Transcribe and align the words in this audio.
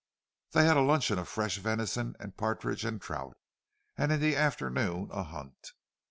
They 0.53 0.65
had 0.65 0.77
a 0.77 0.81
luncheon 0.81 1.19
of 1.19 1.27
fresh 1.27 1.57
venison 1.59 2.15
and 2.19 2.35
partridges 2.35 2.85
and 2.89 2.99
trout, 2.99 3.37
and 3.95 4.11
in 4.11 4.19
the 4.19 4.35
afternoon 4.35 5.09
a 5.11 5.21
hunt. 5.21 5.73